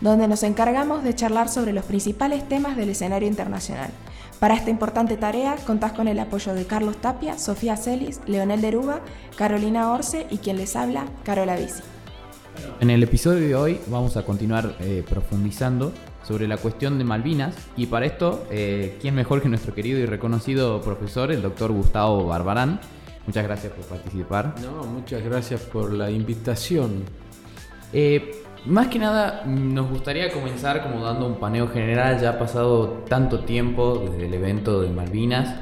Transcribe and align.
donde 0.00 0.28
nos 0.28 0.42
encargamos 0.42 1.04
de 1.04 1.14
charlar 1.14 1.48
sobre 1.48 1.72
los 1.72 1.84
principales 1.84 2.48
temas 2.48 2.76
del 2.76 2.90
escenario 2.90 3.28
internacional. 3.28 3.90
Para 4.40 4.54
esta 4.54 4.70
importante 4.70 5.16
tarea 5.16 5.56
contás 5.66 5.92
con 5.92 6.08
el 6.08 6.18
apoyo 6.18 6.54
de 6.54 6.66
Carlos 6.66 6.96
Tapia, 6.98 7.38
Sofía 7.38 7.76
Celis, 7.76 8.20
Leonel 8.26 8.60
Deruga, 8.60 9.00
Carolina 9.36 9.90
Orce 9.92 10.26
y 10.30 10.38
quien 10.38 10.56
les 10.56 10.76
habla, 10.76 11.06
Carola 11.22 11.56
Bici. 11.56 11.82
En 12.80 12.90
el 12.90 13.02
episodio 13.02 13.40
de 13.40 13.54
hoy 13.54 13.80
vamos 13.86 14.16
a 14.16 14.24
continuar 14.24 14.76
eh, 14.80 15.04
profundizando 15.08 15.92
sobre 16.26 16.48
la 16.48 16.56
cuestión 16.56 16.98
de 16.98 17.04
Malvinas 17.04 17.54
y 17.76 17.86
para 17.86 18.06
esto, 18.06 18.46
eh, 18.50 18.98
¿quién 19.00 19.14
mejor 19.14 19.42
que 19.42 19.48
nuestro 19.48 19.74
querido 19.74 19.98
y 19.98 20.06
reconocido 20.06 20.80
profesor, 20.80 21.30
el 21.32 21.42
doctor 21.42 21.72
Gustavo 21.72 22.26
Barbarán? 22.26 22.80
Muchas 23.26 23.44
gracias 23.44 23.72
por 23.72 23.84
participar. 23.86 24.54
No, 24.60 24.84
muchas 24.84 25.22
gracias 25.22 25.62
por 25.62 25.92
la 25.92 26.10
invitación. 26.10 27.04
Eh, 27.92 28.43
más 28.66 28.88
que 28.88 28.98
nada, 28.98 29.44
nos 29.46 29.90
gustaría 29.90 30.30
comenzar 30.30 30.82
como 30.82 31.04
dando 31.04 31.26
un 31.26 31.34
paneo 31.36 31.68
general. 31.68 32.18
Ya 32.20 32.30
ha 32.30 32.38
pasado 32.38 33.04
tanto 33.08 33.40
tiempo 33.40 34.02
desde 34.04 34.26
el 34.26 34.34
evento 34.34 34.80
de 34.80 34.90
Malvinas. 34.90 35.54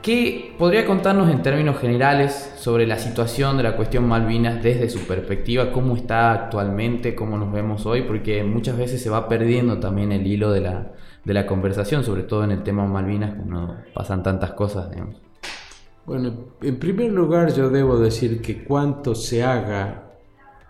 ¿Qué 0.00 0.54
podría 0.58 0.86
contarnos 0.86 1.28
en 1.30 1.42
términos 1.42 1.78
generales 1.78 2.54
sobre 2.56 2.86
la 2.86 2.98
situación 2.98 3.58
de 3.58 3.64
la 3.64 3.76
cuestión 3.76 4.08
Malvinas 4.08 4.62
desde 4.62 4.88
su 4.88 5.00
perspectiva? 5.00 5.70
¿Cómo 5.70 5.96
está 5.96 6.32
actualmente? 6.32 7.14
¿Cómo 7.14 7.36
nos 7.36 7.52
vemos 7.52 7.84
hoy? 7.84 8.02
Porque 8.02 8.42
muchas 8.44 8.78
veces 8.78 9.02
se 9.02 9.10
va 9.10 9.28
perdiendo 9.28 9.78
también 9.78 10.12
el 10.12 10.26
hilo 10.26 10.50
de 10.50 10.62
la, 10.62 10.92
de 11.24 11.34
la 11.34 11.46
conversación, 11.46 12.04
sobre 12.04 12.22
todo 12.22 12.44
en 12.44 12.52
el 12.52 12.62
tema 12.62 12.86
Malvinas, 12.86 13.34
cuando 13.34 13.76
pasan 13.92 14.22
tantas 14.22 14.52
cosas. 14.52 14.88
Bueno, 16.06 16.32
en 16.62 16.78
primer 16.78 17.12
lugar 17.12 17.52
yo 17.52 17.68
debo 17.68 17.98
decir 17.98 18.40
que 18.40 18.64
cuanto 18.64 19.14
se 19.14 19.42
haga 19.42 20.07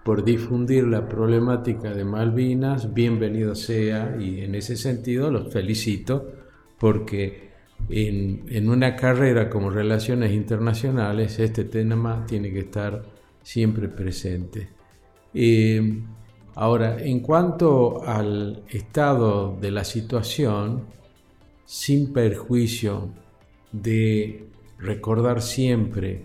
por 0.09 0.25
difundir 0.25 0.85
la 0.85 1.07
problemática 1.07 1.93
de 1.93 2.03
Malvinas, 2.03 2.95
bienvenido 2.95 3.55
sea 3.55 4.17
y 4.19 4.41
en 4.41 4.55
ese 4.55 4.75
sentido 4.75 5.31
los 5.31 5.53
felicito 5.53 6.33
porque 6.79 7.51
en, 7.91 8.71
una 8.71 8.97
carrera 8.97 9.51
como 9.51 9.69
relaciones 9.69 10.33
internacionales 10.33 11.39
este 11.39 11.65
tema 11.65 12.25
tiene 12.27 12.51
que 12.51 12.61
estar 12.61 13.05
siempre 13.43 13.87
presente. 13.91 14.71
Eh, 15.35 16.01
ahora, 16.55 16.97
en 17.03 17.21
cuanto 17.21 18.03
al 18.03 18.63
estado 18.71 19.59
de 19.61 19.71
la 19.71 19.85
situación, 19.85 20.87
sin 21.67 22.15
perjuicio 22.15 23.11
de 23.73 24.47
recordar 24.79 25.43
siempre 25.43 26.23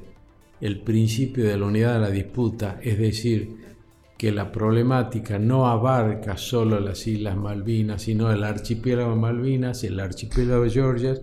el 0.64 0.80
principio 0.80 1.44
de 1.44 1.58
la 1.58 1.66
unidad 1.66 1.95
de 1.95 2.00
la 2.00 2.09
disputa, 2.09 2.80
es 2.81 2.97
decir, 2.97 3.58
que 4.17 4.31
la 4.31 4.50
problemática 4.50 5.38
no 5.38 5.67
abarca 5.67 6.38
solo 6.38 6.80
las 6.80 7.06
Islas 7.06 7.36
Malvinas, 7.36 8.03
sino 8.03 8.31
el 8.31 8.45
archipiélago 8.45 9.13
Malvinas, 9.18 9.84
el 9.84 10.00
archipiélago 10.00 10.63
Georgias, 10.69 11.22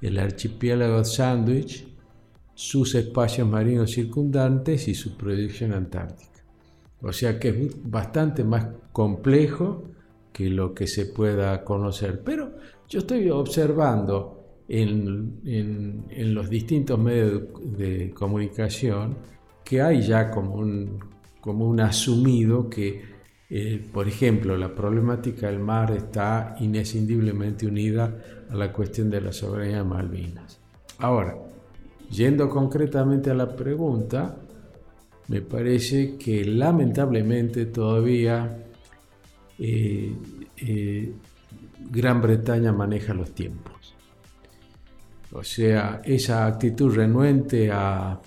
el 0.00 0.18
archipiélago 0.18 1.04
Sandwich, 1.04 1.86
sus 2.54 2.96
espacios 2.96 3.46
marinos 3.46 3.92
circundantes 3.92 4.88
y 4.88 4.96
su 4.96 5.16
proyección 5.16 5.74
antártica. 5.74 6.42
O 7.02 7.12
sea 7.12 7.38
que 7.38 7.50
es 7.50 7.88
bastante 7.88 8.42
más 8.42 8.66
complejo 8.90 9.84
que 10.32 10.50
lo 10.50 10.74
que 10.74 10.88
se 10.88 11.06
pueda 11.06 11.62
conocer. 11.62 12.20
Pero 12.24 12.56
yo 12.88 12.98
estoy 12.98 13.30
observando 13.30 14.41
en, 14.68 16.34
los 16.34 16.48
distintos 16.48 16.98
medios 16.98 17.42
de, 17.76 18.10
comunicación 18.10 19.16
que 19.64 19.80
hay 19.80 20.02
ya 20.02 20.30
como 20.30 20.56
un, 20.56 20.98
como 21.40 21.66
un 21.68 21.80
asumido 21.80 22.68
que, 22.68 23.02
eh, 23.50 23.84
por 23.92 24.08
ejemplo, 24.08 24.56
la 24.56 24.74
problemática 24.74 25.48
del 25.48 25.58
mar 25.58 25.92
está 25.92 26.56
inescindiblemente 26.60 27.66
unida 27.66 28.16
a 28.50 28.54
la 28.54 28.72
cuestión 28.72 29.10
de 29.10 29.20
la 29.20 29.32
soberanía 29.32 29.78
de 29.78 29.84
Malvinas. 29.84 30.60
Ahora, 30.98 31.36
yendo 32.10 32.48
concretamente 32.48 33.30
a 33.30 33.34
la 33.34 33.54
pregunta, 33.54 34.36
me 35.28 35.40
parece 35.40 36.16
que 36.16 36.44
lamentablemente 36.44 37.66
todavía 37.66 38.64
eh, 39.58 40.12
eh, 40.58 41.12
Gran 41.90 42.20
Bretaña 42.20 42.72
maneja 42.72 43.14
los 43.14 43.32
tiempos. 43.32 43.71
O 45.32 45.42
sea, 45.42 46.02
esa 46.04 46.46
actitud 46.46 46.94
renuente 46.94 47.70
a, 47.72 48.20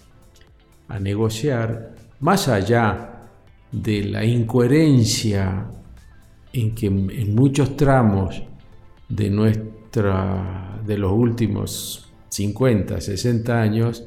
negociar, 0.99 1.95
más 2.19 2.47
allá 2.47 3.21
de 3.71 4.03
la 4.05 4.23
incoherencia 4.23 5.67
en 6.53 6.73
que 6.73 6.87
en 6.87 7.35
muchos 7.35 7.75
tramos 7.75 8.41
de 9.09 9.29
nuestra 9.29 10.81
de 10.85 10.97
los 10.97 11.11
últimos 11.11 12.13
50, 12.29 13.01
60 13.01 13.61
años 13.61 14.03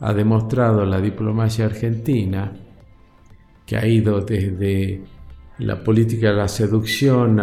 ha 0.00 0.12
demostrado 0.12 0.84
la 0.84 1.00
diplomacia 1.00 1.66
argentina 1.66 2.52
que 3.66 3.76
ha 3.76 3.86
ido 3.86 4.20
desde 4.20 5.02
la 5.58 5.82
política 5.82 6.30
de 6.30 6.36
la 6.36 6.48
seducción 6.48 7.40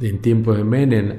en 0.00 0.20
tiempos 0.20 0.56
de 0.56 0.64
Menem 0.64 1.18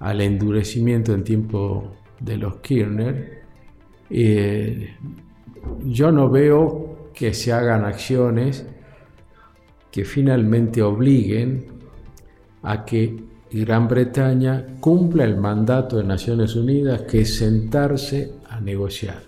al 0.00 0.20
endurecimiento 0.20 1.14
en 1.14 1.24
tiempos 1.24 1.84
de 2.20 2.36
los 2.36 2.56
Kirchner, 2.56 3.42
eh, 4.10 4.94
yo 5.84 6.12
no 6.12 6.30
veo 6.30 7.10
que 7.14 7.34
se 7.34 7.52
hagan 7.52 7.84
acciones 7.84 8.66
que 9.90 10.04
finalmente 10.04 10.82
obliguen 10.82 11.66
a 12.62 12.84
que 12.84 13.16
Gran 13.50 13.88
Bretaña 13.88 14.76
cumpla 14.80 15.24
el 15.24 15.36
mandato 15.36 15.96
de 15.96 16.04
Naciones 16.04 16.54
Unidas, 16.56 17.02
que 17.02 17.20
es 17.20 17.36
sentarse 17.36 18.32
a 18.48 18.60
negociar. 18.60 19.22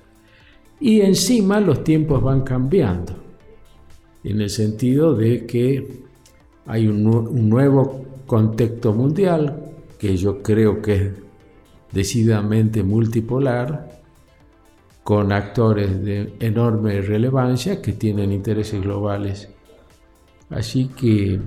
Y 0.80 1.00
encima 1.00 1.60
los 1.60 1.82
tiempos 1.82 2.22
van 2.22 2.42
cambiando, 2.42 3.14
en 4.22 4.40
el 4.40 4.50
sentido 4.50 5.14
de 5.14 5.46
que 5.46 6.02
hay 6.66 6.86
un, 6.86 7.06
un 7.06 7.48
nuevo 7.48 8.04
contexto 8.26 8.92
mundial, 8.92 9.72
que 9.98 10.16
yo 10.16 10.42
creo 10.42 10.82
que 10.82 10.94
es 10.94 11.12
decididamente 11.92 12.82
multipolar, 12.82 13.98
con 15.04 15.32
actores 15.32 16.04
de 16.04 16.34
enorme 16.38 17.00
relevancia 17.00 17.80
que 17.80 17.92
tienen 17.92 18.30
intereses 18.30 18.82
globales. 18.82 19.48
Así 20.50 20.88
que 20.88 21.40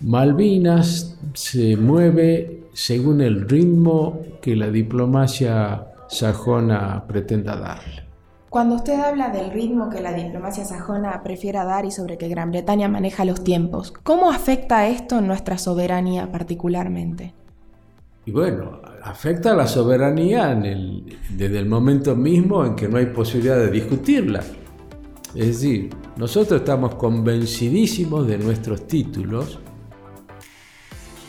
Malvinas 0.00 1.18
se 1.34 1.76
mueve 1.76 2.64
según 2.72 3.20
el 3.20 3.48
ritmo 3.48 4.20
que 4.40 4.56
la 4.56 4.70
diplomacia 4.70 5.88
sajona 6.08 7.04
pretenda 7.06 7.56
darle. 7.56 8.04
Cuando 8.48 8.76
usted 8.76 8.98
habla 9.00 9.28
del 9.28 9.50
ritmo 9.50 9.90
que 9.90 10.00
la 10.00 10.12
diplomacia 10.12 10.64
sajona 10.64 11.22
prefiera 11.22 11.64
dar 11.64 11.84
y 11.84 11.90
sobre 11.90 12.16
que 12.16 12.28
Gran 12.28 12.50
Bretaña 12.50 12.88
maneja 12.88 13.24
los 13.24 13.44
tiempos, 13.44 13.92
¿cómo 14.02 14.30
afecta 14.30 14.88
esto 14.88 15.18
en 15.18 15.26
nuestra 15.26 15.58
soberanía 15.58 16.30
particularmente? 16.32 17.34
Y 18.26 18.32
bueno, 18.32 18.82
afecta 19.04 19.52
a 19.52 19.54
la 19.54 19.68
soberanía 19.68 20.52
desde 21.30 21.58
el 21.60 21.66
momento 21.66 22.16
mismo 22.16 22.66
en 22.66 22.74
que 22.74 22.88
no 22.88 22.98
hay 22.98 23.06
posibilidad 23.06 23.56
de 23.56 23.70
discutirla. 23.70 24.42
Es 25.32 25.46
decir, 25.46 25.90
nosotros 26.16 26.60
estamos 26.60 26.96
convencidísimos 26.96 28.26
de 28.26 28.38
nuestros 28.38 28.88
títulos, 28.88 29.60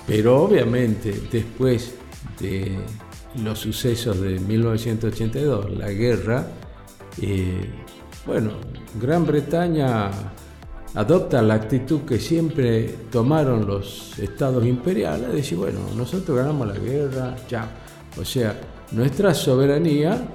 pero 0.08 0.42
obviamente 0.42 1.14
después 1.32 1.94
de 2.40 2.80
los 3.44 3.60
sucesos 3.60 4.20
de 4.20 4.40
1982, 4.40 5.78
la 5.78 5.92
guerra, 5.92 6.48
eh, 7.22 7.70
bueno, 8.26 8.54
Gran 9.00 9.24
Bretaña 9.24 10.10
adopta 10.98 11.44
la 11.44 11.54
actitud 11.54 12.02
que 12.02 12.20
siempre 12.20 12.96
tomaron 13.12 13.68
los 13.68 14.18
estados 14.18 14.66
imperiales, 14.66 15.28
de 15.28 15.36
decir, 15.36 15.56
bueno, 15.56 15.80
nosotros 15.96 16.36
ganamos 16.36 16.68
la 16.68 16.74
guerra, 16.74 17.36
ya. 17.48 17.70
O 18.20 18.26
sea, 18.26 18.60
nuestra 18.94 19.36
soberanía 19.36 20.28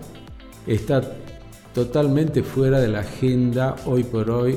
está 0.64 1.02
totalmente 1.74 2.44
fuera 2.44 2.78
de 2.78 2.86
la 2.86 3.00
agenda 3.00 3.74
hoy 3.86 4.04
por 4.04 4.30
hoy 4.30 4.56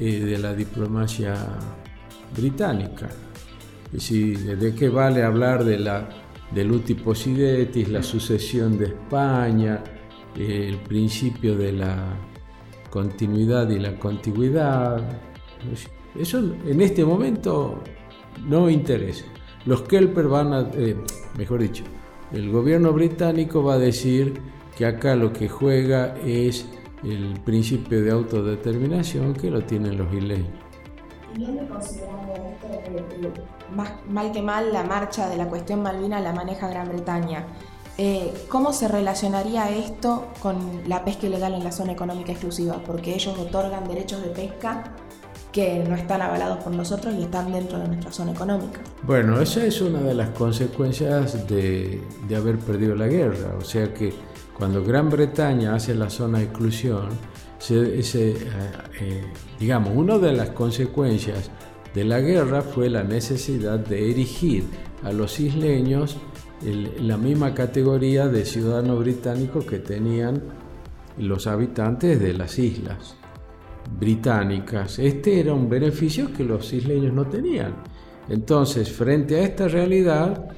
eh, 0.00 0.20
de 0.20 0.38
la 0.38 0.54
diplomacia 0.54 1.34
británica. 2.34 3.10
Y 3.92 4.30
¿de 4.32 4.74
qué 4.74 4.88
vale 4.88 5.22
hablar 5.22 5.64
de 5.64 5.80
la, 5.80 6.08
del 6.50 6.72
uti 6.72 6.94
possidetis, 6.94 7.90
la 7.90 8.02
sucesión 8.02 8.78
de 8.78 8.86
España, 8.86 9.84
el 10.34 10.78
principio 10.78 11.58
de 11.58 11.72
la 11.72 12.29
continuidad 12.90 13.68
y 13.70 13.78
la 13.78 13.98
contigüidad? 13.98 15.00
Eso 16.18 16.38
en 16.38 16.80
este 16.80 17.04
momento 17.04 17.82
no 18.46 18.68
interesa. 18.68 19.24
Los 19.66 19.82
Kelper 19.82 20.28
van 20.28 20.52
a, 20.52 20.70
eh, 20.74 20.96
mejor 21.36 21.60
dicho, 21.60 21.84
el 22.32 22.50
gobierno 22.50 22.92
británico 22.92 23.62
va 23.62 23.74
a 23.74 23.78
decir 23.78 24.40
que 24.76 24.86
acá 24.86 25.14
lo 25.14 25.32
que 25.32 25.48
juega 25.48 26.16
es 26.24 26.66
el 27.02 27.40
principio 27.44 28.02
de 28.02 28.10
autodeterminación 28.10 29.34
que 29.34 29.50
lo 29.50 29.62
tienen 29.62 29.98
los 29.98 30.12
isleños. 30.12 30.48
Considerando 31.70 32.32
esto, 32.34 33.42
más, 33.74 33.92
mal 34.08 34.32
que 34.32 34.42
mal, 34.42 34.72
la 34.72 34.82
marcha 34.82 35.28
de 35.28 35.36
la 35.36 35.46
cuestión 35.46 35.82
Malvina 35.82 36.20
la 36.20 36.32
maneja 36.32 36.68
Gran 36.68 36.88
Bretaña. 36.88 37.46
Eh, 38.02 38.32
¿Cómo 38.48 38.72
se 38.72 38.88
relacionaría 38.88 39.68
esto 39.76 40.28
con 40.40 40.88
la 40.88 41.04
pesca 41.04 41.26
ilegal 41.26 41.52
en 41.52 41.62
la 41.62 41.70
zona 41.70 41.92
económica 41.92 42.32
exclusiva? 42.32 42.80
Porque 42.86 43.14
ellos 43.14 43.38
otorgan 43.38 43.86
derechos 43.86 44.22
de 44.22 44.30
pesca 44.30 44.84
que 45.52 45.84
no 45.86 45.96
están 45.96 46.22
avalados 46.22 46.64
por 46.64 46.72
nosotros 46.72 47.14
y 47.18 47.24
están 47.24 47.52
dentro 47.52 47.78
de 47.78 47.88
nuestra 47.88 48.10
zona 48.10 48.32
económica. 48.32 48.80
Bueno, 49.02 49.38
esa 49.38 49.66
es 49.66 49.82
una 49.82 50.00
de 50.00 50.14
las 50.14 50.30
consecuencias 50.30 51.46
de, 51.46 52.00
haber 52.34 52.58
perdido 52.60 52.94
la 52.94 53.06
guerra. 53.06 53.54
O 53.58 53.64
sea 53.64 53.92
que 53.92 54.14
cuando 54.56 54.82
Gran 54.82 55.10
Bretaña 55.10 55.74
hace 55.74 55.94
la 55.94 56.08
zona 56.08 56.38
de 56.38 56.44
exclusión, 56.44 57.10
eh, 57.68 58.02
eh, 58.14 59.24
digamos, 59.58 59.92
una 59.94 60.16
de 60.16 60.32
las 60.32 60.48
consecuencias 60.48 61.50
de 61.92 62.04
la 62.04 62.20
guerra 62.20 62.62
fue 62.62 62.88
la 62.88 63.04
necesidad 63.04 63.78
de 63.78 64.10
erigir 64.10 64.64
a 65.02 65.12
los 65.12 65.38
isleños 65.38 66.16
la 66.62 67.16
misma 67.16 67.54
categoría 67.54 68.28
de 68.28 68.44
ciudadanos 68.44 68.98
británicos 69.00 69.64
que 69.64 69.78
tenían 69.78 70.42
los 71.18 71.46
habitantes 71.46 72.20
de 72.20 72.34
las 72.34 72.58
islas 72.58 73.16
británicas. 73.98 74.98
Este 74.98 75.40
era 75.40 75.54
un 75.54 75.68
beneficio 75.68 76.32
que 76.32 76.44
los 76.44 76.72
isleños 76.72 77.12
no 77.12 77.26
tenían. 77.26 77.74
Entonces, 78.28 78.92
frente 78.92 79.36
a 79.36 79.42
esta 79.42 79.68
realidad, 79.68 80.50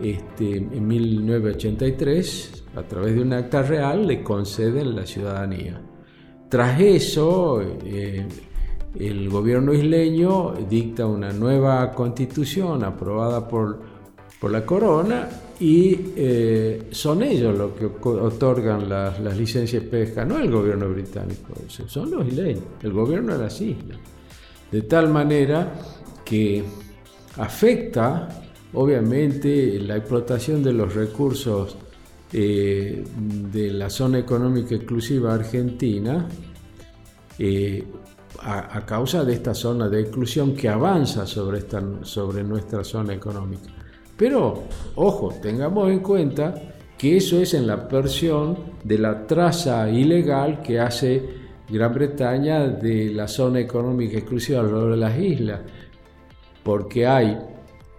este, 0.00 0.56
en 0.56 0.86
1983, 0.86 2.64
a 2.76 2.82
través 2.82 3.14
de 3.14 3.22
un 3.22 3.32
acta 3.32 3.62
real, 3.62 4.06
le 4.06 4.22
conceden 4.22 4.96
la 4.96 5.06
ciudadanía. 5.06 5.80
Tras 6.48 6.80
eso, 6.80 7.60
eh, 7.84 8.26
el 8.98 9.28
gobierno 9.28 9.72
isleño 9.74 10.54
dicta 10.68 11.06
una 11.06 11.32
nueva 11.32 11.92
constitución 11.92 12.84
aprobada 12.84 13.46
por, 13.46 13.97
por 14.40 14.50
la 14.50 14.64
corona 14.64 15.28
y 15.60 16.12
eh, 16.16 16.88
son 16.92 17.22
ellos 17.22 17.56
los 17.58 17.72
que 17.72 17.86
otorgan 17.86 18.88
las, 18.88 19.18
licencias 19.36 19.82
de 19.82 19.88
pesca, 19.88 20.24
no 20.24 20.38
el 20.38 20.50
gobierno 20.50 20.88
británico, 20.88 21.54
son 21.86 22.10
los 22.10 22.26
isleños, 22.26 22.64
el 22.82 22.92
gobierno 22.92 23.36
de 23.36 23.44
las 23.44 23.60
islas. 23.60 23.98
De 24.70 24.82
tal 24.82 25.08
manera 25.08 25.74
que 26.24 26.62
afecta 27.38 28.28
obviamente 28.74 29.80
la 29.80 29.96
explotación 29.96 30.62
de 30.62 30.72
los 30.72 30.94
recursos 30.94 31.76
eh, 32.32 33.02
de 33.16 33.72
la 33.72 33.88
zona 33.88 34.18
económica 34.18 34.74
exclusiva 34.74 35.34
argentina 35.34 36.28
eh, 37.38 37.84
a, 38.40 38.84
causa 38.84 39.24
de 39.24 39.32
esta 39.32 39.54
zona 39.54 39.88
de 39.88 40.02
exclusión 40.02 40.54
que 40.54 40.68
avanza 40.68 41.26
sobre, 41.26 41.58
esta, 41.58 41.82
sobre 42.02 42.44
nuestra 42.44 42.84
zona 42.84 43.14
económica. 43.14 43.77
Pero, 44.18 44.64
ojo, 44.96 45.32
tengamos 45.40 45.90
en 45.90 46.00
cuenta 46.00 46.52
que 46.98 47.16
eso 47.16 47.40
es 47.40 47.54
en 47.54 47.68
la 47.68 47.76
versión 47.76 48.58
de 48.82 48.98
la 48.98 49.26
traza 49.26 49.88
ilegal 49.88 50.60
que 50.60 50.80
hace 50.80 51.22
Gran 51.70 51.94
Bretaña 51.94 52.66
de 52.66 53.12
la 53.12 53.28
zona 53.28 53.60
económica 53.60 54.18
exclusiva 54.18 54.60
alrededor 54.60 54.90
de 54.90 54.96
las 54.96 55.18
islas, 55.18 55.60
porque 56.64 57.06
hay 57.06 57.38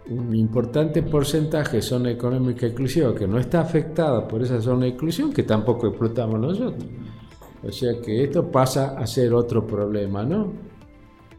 un 0.10 0.36
importante 0.36 1.04
porcentaje 1.04 1.77
de 1.77 1.81
zona 1.81 2.12
económica 2.12 2.66
exclusiva 2.66 3.16
que 3.16 3.27
no 3.27 3.38
está 3.38 3.62
afectada 3.62 4.27
por 4.27 4.42
esa 4.42 4.60
zona 4.60 4.81
de 4.81 4.89
exclusión 4.89 5.31
que 5.31 5.44
tampoco 5.44 5.88
explotamos 5.88 6.38
nosotros. 6.38 6.86
O 7.63 7.71
sea 7.71 7.94
que 8.01 8.24
esto 8.24 8.51
pasa 8.51 8.98
a 8.98 9.07
ser 9.07 9.33
otro 9.33 9.66
problema, 9.66 10.24
¿no? 10.24 10.51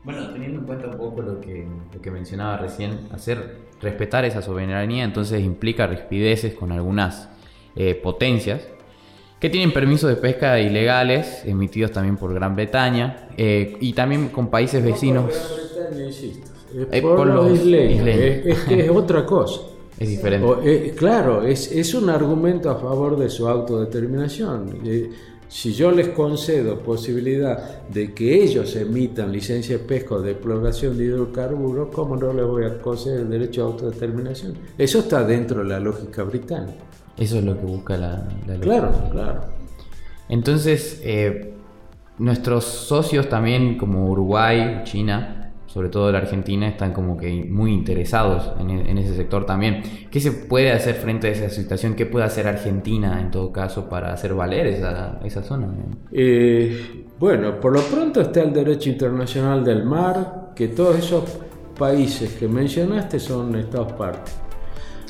Bueno, 0.04 0.32
teniendo 0.32 0.60
en 0.60 0.66
cuenta 0.66 0.86
un 0.86 0.96
poco 0.96 1.20
lo 1.20 1.40
que, 1.40 1.66
lo 1.92 2.00
que 2.00 2.10
mencionaba 2.10 2.56
recién, 2.58 3.08
hacer 3.12 3.69
respetar 3.80 4.24
esa 4.24 4.42
soberanía 4.42 5.04
entonces 5.04 5.42
implica 5.42 5.86
rispideces 5.86 6.54
con 6.54 6.72
algunas 6.72 7.28
eh, 7.76 7.94
potencias 7.94 8.62
que 9.38 9.48
tienen 9.48 9.72
permisos 9.72 10.10
de 10.10 10.16
pesca 10.16 10.60
ilegales 10.60 11.42
emitidos 11.46 11.92
también 11.92 12.16
por 12.16 12.34
Gran 12.34 12.54
Bretaña 12.54 13.28
eh, 13.36 13.76
y 13.80 13.92
también 13.94 14.28
con 14.28 14.48
países 14.50 14.84
vecinos. 14.84 15.32
Eh, 16.92 17.02
por, 17.02 17.26
los 17.26 17.50
isleños. 17.52 18.06
Es, 18.06 18.58
que 18.60 18.80
es 18.80 18.90
otra 18.94 19.24
cosa. 19.24 19.62
Es 19.98 20.08
diferente. 20.08 20.94
claro, 20.94 21.42
es, 21.42 21.72
es, 21.72 21.94
un 21.94 22.10
argumento 22.10 22.70
a 22.70 22.76
favor 22.76 23.18
de 23.18 23.28
su 23.28 23.48
autodeterminación. 23.48 24.78
Si 25.50 25.72
yo 25.72 25.90
les 25.90 26.10
concedo 26.10 26.78
posibilidad 26.78 27.82
de 27.88 28.14
que 28.14 28.40
ellos 28.40 28.76
emitan 28.76 29.32
licencia 29.32 29.78
de 29.78 29.84
pesca 29.84 30.14
o 30.14 30.22
de 30.22 30.30
exploración 30.30 30.96
de 30.96 31.06
hidrocarburos, 31.06 31.88
¿cómo 31.92 32.16
no 32.16 32.32
les 32.32 32.46
voy 32.46 32.64
a 32.66 32.80
conceder 32.80 33.22
el 33.22 33.30
derecho 33.30 33.64
a 33.64 33.66
autodeterminación? 33.66 34.54
Eso 34.78 35.00
está 35.00 35.24
dentro 35.24 35.64
de 35.64 35.68
la 35.70 35.80
lógica 35.80 36.22
británica. 36.22 36.78
Eso 37.18 37.38
es 37.38 37.44
lo 37.44 37.58
que 37.58 37.66
busca 37.66 37.96
la, 37.96 38.28
lógica. 38.46 38.60
Claro, 38.60 38.92
claro. 39.10 39.40
Entonces, 40.28 41.00
eh, 41.02 41.52
nuestros 42.18 42.64
socios 42.64 43.28
también 43.28 43.76
como 43.76 44.08
Uruguay, 44.08 44.82
China, 44.84 45.39
sobre 45.72 45.88
todo 45.88 46.10
la 46.10 46.18
Argentina, 46.18 46.68
están 46.68 46.92
como 46.92 47.16
que 47.16 47.44
muy 47.44 47.72
interesados 47.72 48.50
e, 48.58 48.62
en, 48.62 48.98
ese 48.98 49.14
sector 49.14 49.46
también. 49.46 49.82
¿Qué 50.10 50.18
se 50.18 50.32
puede 50.32 50.72
hacer 50.72 50.96
frente 50.96 51.28
a 51.28 51.30
esa 51.30 51.48
situación? 51.48 51.94
¿Qué 51.94 52.06
puede 52.06 52.24
hacer 52.24 52.48
Argentina 52.48 53.20
en 53.20 53.30
todo 53.30 53.52
caso 53.52 53.88
para 53.88 54.12
hacer 54.12 54.34
valer 54.34 54.66
esa, 54.66 55.20
esa 55.24 55.44
zona? 55.44 55.68
Eh, 56.10 57.06
bueno, 57.20 57.60
por 57.60 57.72
lo 57.72 57.82
pronto 57.82 58.20
está 58.20 58.42
el 58.42 58.52
derecho 58.52 58.90
internacional 58.90 59.64
del 59.64 59.84
mar, 59.84 60.52
que 60.56 60.68
todos 60.68 60.98
esos 60.98 61.38
países 61.78 62.32
que 62.32 62.48
mencionaste 62.48 63.20
son 63.20 63.54
estados 63.54 63.92
partes. 63.92 64.34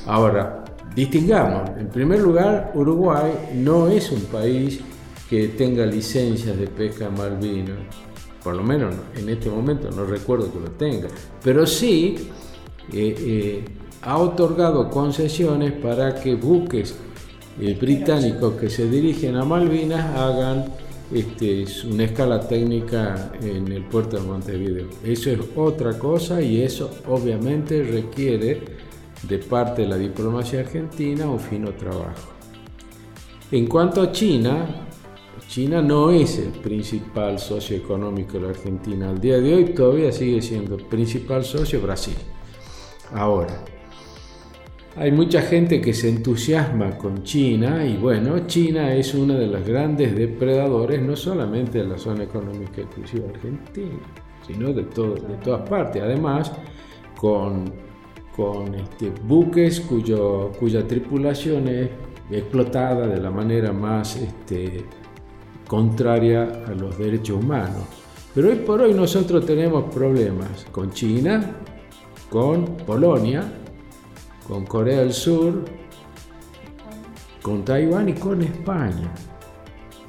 Ahora, 0.07 0.63
distingamos, 0.95 1.71
en 1.79 1.89
primer 1.89 2.21
lugar, 2.21 2.73
Uruguay 2.75 3.33
no 3.55 3.89
es 3.89 4.13
un 4.13 4.25
país 4.25 4.81
que 5.31 5.49
tenga 5.49 5.87
licencias 5.87 6.59
de 6.59 6.67
pesca 6.67 7.07
en 7.07 7.15
Malvinas 7.15 8.10
por 8.43 8.55
lo 8.55 8.63
menos 8.63 8.95
en 9.17 9.29
este 9.29 9.51
momento 9.51 9.91
no 9.91 10.05
recuerdo 10.05 10.53
que 10.53 10.61
lo 10.61 10.71
tenga, 10.73 11.09
pero 11.43 11.67
sí 11.67 12.31
eh, 12.93 13.15
eh, 13.19 13.65
ha 14.03 14.19
otorgado 14.19 14.89
concesiones 14.89 15.73
para 15.73 16.15
que 16.15 16.35
buques 16.35 16.97
eh, 17.61 17.77
británicos 17.79 18.55
que 18.55 18.71
se 18.71 18.89
dirigen 18.89 19.37
a 19.37 19.45
Malvinas 19.45 20.17
hagan 20.17 20.65
este, 21.13 21.67
una 21.87 22.05
escala 22.05 22.41
técnica 22.41 23.33
en 23.43 23.71
el 23.71 23.85
puerto 23.85 24.17
de 24.17 24.23
Montevideo. 24.23 24.89
Eso 25.05 25.31
es 25.31 25.41
otra 25.57 25.99
cosa 25.99 26.41
y 26.41 26.63
eso 26.63 26.91
obviamente 27.09 27.83
requiere 27.83 28.63
de 29.29 29.39
parte 29.39 29.83
de 29.83 29.89
la 29.89 29.97
diplomacia 29.97 30.61
argentina 30.61 31.29
un 31.29 31.41
fino 31.41 31.73
trabajo. 31.75 32.31
En 33.51 33.67
cuanto 33.67 34.01
a 34.01 34.13
China, 34.13 34.89
China 35.51 35.83
no 35.83 36.13
es 36.13 36.39
el 36.39 36.53
principal 36.53 37.41
socio 37.41 37.77
económico 37.77 38.35
de 38.35 38.43
la 38.45 38.51
Argentina. 38.51 39.11
Al 39.11 39.21
día 39.21 39.41
de 39.41 39.53
hoy 39.53 39.65
todavía 39.75 40.13
sigue 40.13 40.41
siendo 40.41 40.77
el 40.77 40.85
principal 40.85 41.43
socio 41.43 41.81
Brasil. 41.81 42.15
Ahora, 43.13 43.65
hay 44.95 45.11
mucha 45.11 45.43
gente 45.43 45.81
que 45.81 45.93
se 45.93 46.09
entusiasma 46.09 46.97
con 46.97 47.25
China 47.25 47.85
y 47.85 47.97
bueno, 47.97 48.47
China 48.47 48.95
es 48.95 49.13
uno 49.13 49.35
de 49.35 49.49
los 49.49 49.67
grandes 49.67 50.15
depredadores 50.15 51.03
no 51.03 51.17
solamente 51.17 51.79
de 51.79 51.89
la 51.89 51.99
zona 51.99 52.23
económica 52.23 52.83
exclusiva 52.83 53.29
argentina, 53.31 53.99
sino 54.47 54.73
de, 54.73 54.85
todo, 54.85 55.15
de 55.17 55.35
todas 55.43 55.69
partes. 55.69 56.01
Además, 56.01 56.53
con, 57.17 57.73
con 58.37 58.73
este, 58.77 59.11
buques 59.27 59.81
cuyo, 59.81 60.53
cuya 60.61 60.87
tripulación 60.87 61.67
es 61.67 61.91
explotada 62.31 63.09
de 63.09 63.21
la 63.21 63.33
manera 63.33 63.73
más 63.73 64.15
este, 64.15 64.85
contraria 65.71 66.65
a 66.67 66.73
los 66.75 66.99
derechos 66.99 67.41
humanos. 67.41 67.85
Pero 68.35 68.49
hoy 68.49 68.57
por 68.57 68.81
hoy 68.81 68.93
nosotros 68.93 69.47
tenemos 69.47 69.85
problemas 69.95 70.67
con 70.73 70.91
China, 70.91 71.59
con 72.29 72.65
Polonia, 72.79 73.45
con 74.49 74.67
Corea 74.67 74.99
del 74.99 75.13
Sur, 75.13 75.65
con 77.41 77.65
Taiwán 77.65 78.09
y 78.09 78.15
con 78.15 78.43
España. 78.43 79.15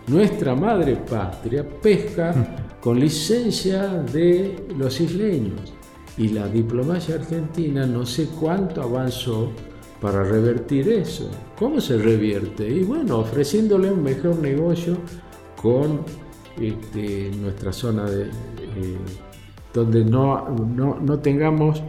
Nuestra 0.08 0.56
madre 0.56 0.96
patria 0.96 1.64
pesca 1.64 2.34
con 2.82 3.00
licencia 3.00 3.88
de 4.12 4.66
los 4.76 5.00
isleños. 5.00 5.76
Y 6.18 6.30
la 6.30 6.48
diplomacia 6.48 7.16
argentina 7.16 7.86
no 7.86 8.04
sé 8.08 8.30
cuánto 8.40 8.82
avanzó 8.82 9.52
para 10.02 10.24
revertir 10.24 10.90
eso. 10.90 11.30
¿Cómo 11.56 11.80
se 11.80 12.00
revierte? 12.00 12.68
Y 12.68 12.82
bueno, 12.84 13.20
ofreciéndole 13.20 13.92
un 13.92 14.02
mejor 14.02 14.40
negocio 14.40 14.98
con 15.62 16.02
este, 16.60 17.32
nuestra 17.40 17.72
zona 17.72 18.10
de, 18.10 18.24
eh, 18.24 18.98
donde 19.74 20.04
no, 20.04 20.50
no, 20.50 21.20
tengamos 21.20 21.82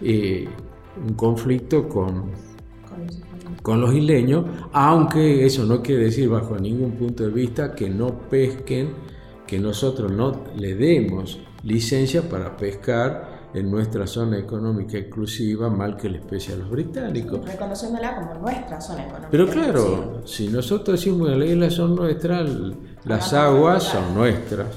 eh, 0.00 0.48
un 1.06 1.14
conflicto 1.14 1.88
con, 1.88 2.30
con 3.62 3.80
los 3.80 3.94
isleños, 3.94 4.44
aunque 4.72 5.46
eso 5.46 5.64
no 5.64 5.82
quiere 5.82 6.04
decir 6.04 6.28
bajo 6.28 6.58
ningún 6.58 6.92
punto 6.92 7.24
de 7.24 7.30
vista 7.30 7.74
que 7.74 7.88
no 7.88 8.28
pesquen, 8.28 8.90
que 9.46 9.58
nosotros 9.58 10.10
no 10.10 10.44
le 10.56 10.74
demos 10.74 11.38
licencia 11.62 12.28
para 12.28 12.56
pescar 12.56 13.42
en 13.54 13.70
nuestra 13.70 14.06
zona 14.06 14.38
económica 14.38 14.96
exclusiva, 14.96 15.68
mal 15.68 15.96
que 15.96 16.08
le 16.08 16.18
especie 16.18 16.54
a 16.54 16.56
los 16.56 16.70
británicos. 16.70 17.44
Reconociéndola 17.44 18.16
como 18.16 18.34
nuestra 18.40 18.80
zona 18.80 19.02
económica. 19.02 19.28
Pero 19.30 19.48
claro, 19.48 20.22
si 20.24 20.48
nosotros 20.48 20.98
decimos 20.98 21.28
que 21.28 21.36
las 21.36 21.48
islas 21.48 21.74
son 21.74 21.94
nuestras, 21.94 22.50
las 23.04 23.32
aguas 23.32 23.82
son 23.84 24.14
nuestras. 24.14 24.68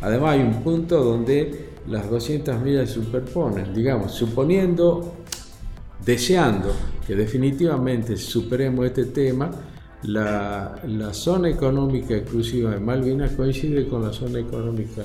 Además 0.00 0.32
hay 0.32 0.40
un 0.40 0.62
punto 0.62 1.02
donde 1.02 1.72
las 1.86 2.08
200 2.08 2.60
millas 2.60 2.88
se 2.88 2.94
superponen, 2.94 3.74
digamos, 3.74 4.12
suponiendo, 4.12 5.14
deseando 6.04 6.72
que 7.06 7.14
definitivamente 7.14 8.16
superemos 8.16 8.86
este 8.86 9.06
tema, 9.06 9.50
la, 10.02 10.80
la 10.86 11.14
zona 11.14 11.48
económica 11.48 12.14
exclusiva 12.14 12.70
de 12.70 12.80
Malvinas 12.80 13.32
coincide 13.32 13.86
con 13.88 14.02
la 14.02 14.12
zona 14.12 14.40
económica 14.40 15.02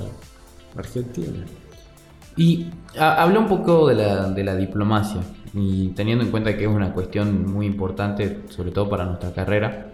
argentina. 0.75 1.46
Y 2.36 2.67
habla 3.00 3.39
un 3.39 3.48
poco 3.48 3.88
de 3.88 3.96
la, 3.96 4.29
de 4.29 4.43
la, 4.43 4.55
diplomacia, 4.55 5.22
y 5.53 5.89
teniendo 5.89 6.24
en 6.24 6.29
cuenta 6.29 6.55
que 6.55 6.65
es 6.65 6.69
una 6.69 6.93
cuestión 6.93 7.51
muy 7.51 7.65
importante, 7.65 8.41
sobre 8.50 8.72
todo 8.72 8.88
para 8.88 9.05
nuestra 9.05 9.34
carrera, 9.34 9.91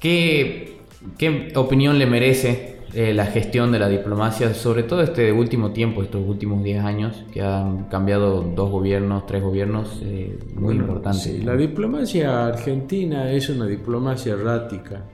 ¿qué, 0.00 0.80
qué 1.18 1.52
opinión 1.54 1.98
le 1.98 2.06
merece 2.06 2.76
eh, 2.94 3.12
la 3.12 3.26
gestión 3.26 3.72
de 3.72 3.78
la 3.78 3.88
diplomacia, 3.88 4.54
sobre 4.54 4.82
todo 4.82 5.02
este 5.02 5.32
último 5.32 5.72
tiempo, 5.72 6.02
estos 6.02 6.26
últimos 6.26 6.62
10 6.62 6.84
años, 6.84 7.24
que 7.32 7.42
han 7.42 7.84
cambiado 7.84 8.40
dos 8.40 8.70
gobiernos, 8.70 9.26
tres 9.26 9.42
gobiernos 9.42 10.00
eh, 10.02 10.38
muy 10.54 10.76
importantes? 10.76 11.44
la 11.44 11.56
diplomacia 11.56 12.46
argentina 12.46 13.30
es 13.30 13.48
una 13.50 13.66
diplomacia 13.66 14.32
errática, 14.32 15.04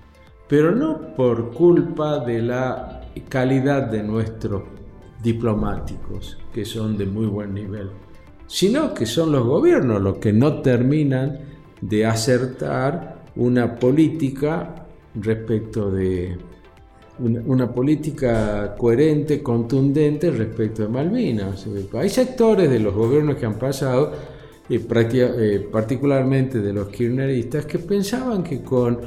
pero 0.47 0.73
no 0.73 1.15
por 1.17 1.53
culpa 1.53 2.19
de 2.19 2.43
la 2.43 3.01
calidad 3.29 3.91
de 3.91 4.03
nuestros 4.03 4.62
diplomáticos, 5.23 6.39
que 6.53 6.65
son 6.65 6.97
de 6.99 7.07
muy 7.07 7.27
buen 7.27 7.55
nivel, 7.55 7.91
sino 8.47 8.93
que 8.93 9.07
son 9.07 9.33
los 9.33 9.47
gobiernos 9.47 10.01
los 10.01 10.19
que 10.19 10.33
no 10.33 10.61
terminan 10.61 11.39
de 11.81 12.07
acertar 12.07 13.23
una 13.35 13.77
política 13.77 14.82
respecto 15.14 15.90
de 15.90 16.37
una, 17.19 17.73
política 17.73 18.75
coherente, 18.76 19.42
contundente 19.42 20.31
respecto 20.31 20.83
de 20.83 20.88
Malvinas. 20.88 21.66
Hay 21.95 22.09
sectores 22.09 22.71
de 22.71 22.78
los 22.78 22.95
gobiernos 22.95 23.37
que 23.37 23.47
han 23.47 23.59
pasado, 23.59 24.12
eh, 24.69 24.81
eh, 24.90 25.69
particularmente 25.71 26.61
de 26.61 26.73
los 26.73 26.88
kirchneristas, 26.88 27.66
que 27.66 27.78
pensaban 27.78 28.42
que 28.42 28.62
con 28.62 28.99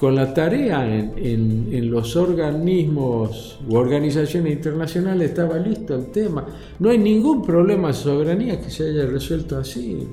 con 0.00 0.14
la 0.14 0.32
tarea 0.32 0.82
en, 0.96 1.90
los 1.90 2.16
organismos 2.16 3.60
u 3.68 3.76
organizaciones 3.76 4.54
internacionales 4.54 5.28
estaba 5.28 5.58
listo 5.58 5.94
el 5.94 6.06
tema. 6.06 6.46
No 6.78 6.88
hay 6.88 6.96
ningún 6.96 7.42
problema 7.42 7.88
de 7.88 7.94
soberanía 7.94 8.58
que 8.58 8.70
se 8.70 8.88
haya 8.88 9.04
resuelto 9.04 9.58
así. 9.58 10.08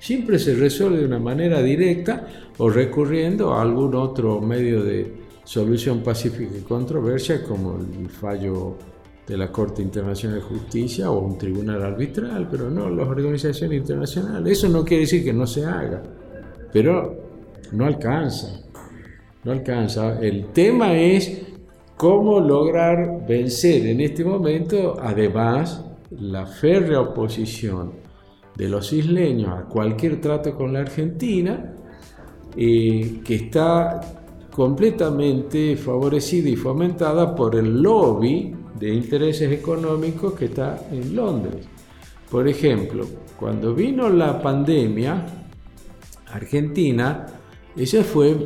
Siempre 0.00 0.38
se 0.38 0.56
resuelve 0.56 0.98
de 0.98 1.06
una 1.06 1.20
manera 1.20 1.62
directa 1.62 2.26
o 2.58 2.68
recurriendo 2.68 3.54
a 3.54 3.62
algún 3.62 3.94
otro 3.94 4.40
medio 4.40 4.82
de 4.82 5.12
solución 5.44 6.02
pacífica 6.02 6.56
y 6.58 6.62
controversia 6.62 7.44
como 7.44 7.78
el 7.78 8.08
fallo 8.08 8.76
de 9.26 9.36
la 9.36 9.52
Corte 9.52 9.82
Internacional 9.82 10.40
de 10.40 10.44
Justicia 10.44 11.10
o 11.10 11.20
un 11.20 11.38
tribunal 11.38 11.82
arbitral, 11.82 12.48
pero 12.50 12.68
no 12.68 12.90
las 12.90 13.06
organizaciones 13.06 13.78
internacionales. 13.78 14.58
Eso 14.58 14.68
no 14.68 14.84
quiere 14.84 15.02
decir 15.02 15.22
que 15.22 15.32
no 15.32 15.46
se 15.46 15.64
haga, 15.64 16.02
pero 16.72 17.30
no 17.70 17.86
alcanza 17.86 18.60
no 19.44 19.52
alcanza. 19.52 20.18
El 20.20 20.46
tema 20.46 20.94
es 20.94 21.42
cómo 21.96 22.40
lograr 22.40 23.26
vencer 23.26 23.86
en 23.86 24.00
este 24.00 24.24
momento, 24.24 24.96
además, 25.00 25.84
la 26.10 26.46
férrea 26.46 27.00
oposición 27.00 27.92
de 28.60 28.68
los 28.68 28.92
isleños 28.92 29.58
a 29.58 29.62
cualquier 29.62 30.20
trato 30.20 30.54
con 30.54 30.74
la 30.74 30.80
Argentina, 30.80 31.72
eh, 32.54 33.20
que 33.24 33.34
está 33.34 34.00
completamente 34.52 35.78
favorecida 35.78 36.50
y 36.50 36.56
fomentada 36.56 37.34
por 37.34 37.56
el 37.56 37.82
lobby 37.82 38.54
de 38.78 38.92
intereses 38.92 39.50
económicos 39.50 40.34
que 40.34 40.44
está 40.44 40.78
en 40.92 41.16
Londres. 41.16 41.66
Por 42.30 42.46
ejemplo, 42.46 43.06
cuando 43.38 43.74
vino 43.74 44.10
la 44.10 44.42
pandemia, 44.42 45.24
Argentina, 46.30 47.26
ella 47.74 48.04
fue 48.04 48.36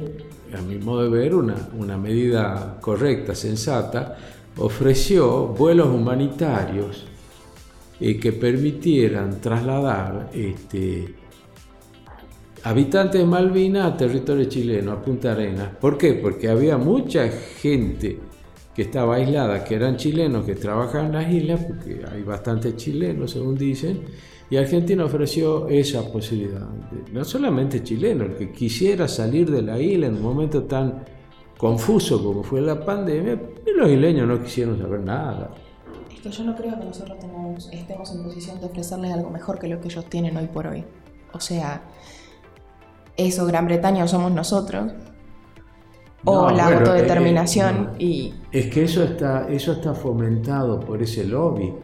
a 0.56 0.62
mi 0.62 0.78
modo 0.78 1.02
de 1.02 1.08
ver, 1.08 1.34
una, 1.34 1.56
una 1.76 1.98
medida 1.98 2.78
correcta, 2.80 3.34
sensata, 3.34 4.16
ofreció 4.58 5.48
vuelos 5.48 5.88
humanitarios 5.88 7.04
eh, 8.00 8.18
que 8.18 8.32
permitieran 8.32 9.40
trasladar 9.40 10.30
este, 10.34 11.14
habitantes 12.64 13.20
de 13.20 13.26
Malvinas 13.26 13.92
a 13.92 13.96
territorio 13.96 14.46
chileno, 14.46 14.92
a 14.92 15.02
Punta 15.02 15.32
Arenas. 15.32 15.70
¿Por 15.80 15.96
qué? 15.98 16.14
Porque 16.14 16.48
había 16.48 16.76
mucha 16.76 17.28
gente 17.28 18.18
que 18.74 18.82
estaba 18.82 19.16
aislada, 19.16 19.62
que 19.62 19.76
eran 19.76 19.96
chilenos, 19.96 20.44
que 20.44 20.56
trabajaban 20.56 21.06
en 21.06 21.12
las 21.12 21.32
islas, 21.32 21.64
porque 21.64 22.00
hay 22.10 22.22
bastantes 22.22 22.76
chilenos, 22.76 23.30
según 23.30 23.56
dicen, 23.56 24.00
y 24.50 24.56
Argentina 24.56 25.04
ofreció 25.04 25.68
esa 25.68 26.10
posibilidad. 26.10 26.68
No 27.12 27.24
solamente 27.24 27.82
chileno, 27.82 28.24
el 28.24 28.34
que 28.34 28.50
quisiera 28.50 29.06
salir 29.08 29.50
de 29.50 29.62
la 29.62 29.80
isla 29.80 30.06
en 30.06 30.14
un 30.14 30.22
momento 30.22 30.64
tan 30.64 31.04
confuso 31.56 32.22
como 32.22 32.42
fue 32.42 32.60
la 32.60 32.84
pandemia, 32.84 33.40
los 33.76 33.90
isleños 33.90 34.26
no 34.26 34.42
quisieron 34.42 34.78
saber 34.78 35.00
nada. 35.00 35.54
Que 36.24 36.30
yo 36.30 36.42
no 36.42 36.56
creo 36.56 36.78
que 36.78 36.86
nosotros 36.86 37.18
estemos 37.70 38.14
en 38.14 38.22
posición 38.22 38.58
de 38.58 38.66
ofrecerles 38.66 39.12
algo 39.12 39.28
mejor 39.28 39.58
que 39.58 39.68
lo 39.68 39.78
que 39.78 39.88
ellos 39.88 40.08
tienen 40.08 40.34
hoy 40.36 40.46
por 40.46 40.66
hoy. 40.66 40.82
O 41.34 41.40
sea, 41.40 41.82
eso 43.14 43.44
Gran 43.44 43.66
Bretaña 43.66 44.08
somos 44.08 44.32
nosotros. 44.32 44.92
O 46.24 46.50
la 46.50 46.68
autodeterminación 46.68 47.90
eh, 47.98 48.04
y... 48.04 48.34
Es 48.50 48.72
que 48.72 48.84
eso 48.84 49.04
está, 49.04 49.46
eso 49.50 49.72
está 49.72 49.92
fomentado 49.92 50.80
por 50.80 51.02
ese 51.02 51.24
lobby 51.24 51.74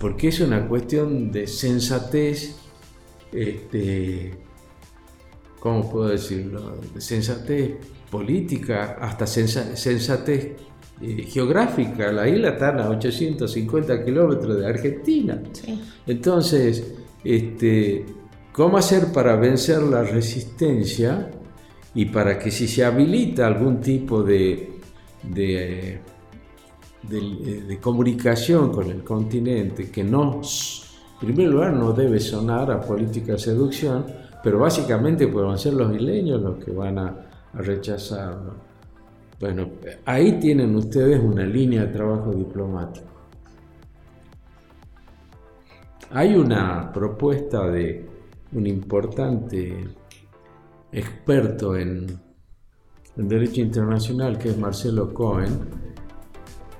porque 0.00 0.28
es 0.28 0.40
una 0.40 0.66
cuestión 0.66 1.30
de 1.30 1.46
sensatez, 1.46 2.56
este, 3.32 4.30
¿cómo 5.58 5.90
puedo 5.90 6.08
decirlo? 6.08 6.76
De 6.94 7.00
sensatez 7.02 7.76
política, 8.10 8.96
hasta 8.98 9.26
sensatez 9.26 10.56
eh, 11.00 11.24
geográfica. 11.24 12.12
La 12.12 12.28
isla 12.28 12.50
está 12.50 12.70
a 12.70 12.88
850 12.90 14.04
kilómetros 14.04 14.58
de 14.58 14.66
Argentina. 14.66 15.42
Entonces, 16.06 16.94
este, 17.24 18.06
¿cómo 18.52 18.78
hacer 18.78 19.12
para 19.12 19.36
vencer 19.36 19.82
la 19.82 20.02
resistencia 20.02 21.30
y 21.94 22.06
para 22.06 22.38
que 22.38 22.50
si 22.50 22.68
se 22.68 22.84
habilita 22.84 23.46
algún 23.46 23.80
tipo 23.80 24.22
de 24.22 24.80
eh, 25.36 26.00
de, 27.02 27.78
comunicación 27.80 28.70
con 28.70 28.90
el 28.90 29.02
continente 29.02 29.90
que 29.90 30.04
no, 30.04 30.42
en 30.42 31.26
primer 31.26 31.48
lugar, 31.48 31.72
no 31.72 31.92
debe 31.92 32.20
sonar 32.20 32.70
a 32.70 32.80
política 32.80 33.32
de 33.32 33.38
seducción, 33.38 34.04
pero 34.42 34.58
básicamente 34.58 35.26
pueden 35.26 35.56
ser 35.58 35.74
los 35.74 35.94
isleños 35.94 36.42
los 36.42 36.62
que 36.62 36.70
van 36.70 36.98
a, 36.98 37.26
rechazarlo. 37.52 38.69
Bueno, 39.40 39.70
ahí 40.04 40.38
tienen 40.38 40.76
ustedes 40.76 41.18
una 41.18 41.46
línea 41.46 41.86
de 41.86 41.92
trabajo 41.94 42.30
diplomático. 42.30 43.06
Hay 46.10 46.34
una 46.34 46.92
propuesta 46.92 47.66
de 47.70 48.06
un 48.52 48.66
importante 48.66 49.84
experto 50.92 51.74
en, 51.74 52.06
en 53.16 53.28
derecho 53.28 53.62
internacional 53.62 54.36
que 54.36 54.50
es 54.50 54.58
Marcelo 54.58 55.14
Cohen, 55.14 55.58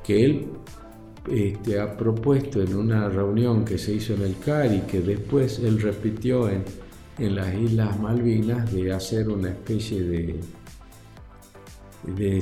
que 0.04 0.24
él 0.24 0.48
este, 1.30 1.78
ha 1.78 1.96
propuesto 1.96 2.60
en 2.60 2.74
una 2.74 3.08
reunión 3.08 3.64
que 3.64 3.78
se 3.78 3.94
hizo 3.94 4.14
en 4.14 4.22
el 4.22 4.38
CARI, 4.38 4.80
que 4.80 5.00
después 5.00 5.60
él 5.60 5.80
repitió 5.80 6.48
en, 6.48 6.64
las 7.18 7.54
Islas 7.54 8.00
Malvinas, 8.00 8.72
de 8.72 8.92
hacer 8.92 9.28
una 9.28 9.50
especie 9.50 10.02
de, 10.02 10.40
de 12.04 12.40